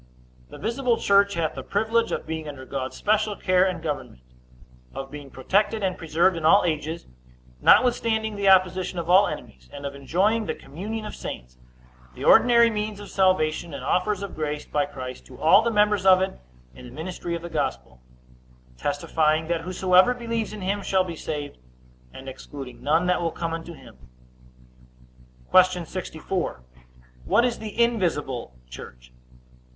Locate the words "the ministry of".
16.87-17.43